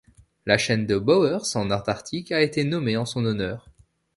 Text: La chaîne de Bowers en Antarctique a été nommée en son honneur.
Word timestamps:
La 0.47 0.57
chaîne 0.57 0.87
de 0.87 0.97
Bowers 0.97 1.55
en 1.55 1.69
Antarctique 1.69 2.31
a 2.31 2.41
été 2.41 2.63
nommée 2.63 2.97
en 2.97 3.05
son 3.05 3.23
honneur. 3.23 3.69